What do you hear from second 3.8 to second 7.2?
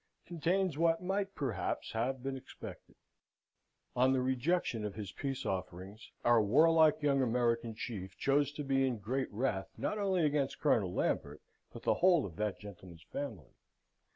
On the rejection of his peace offerings, our warlike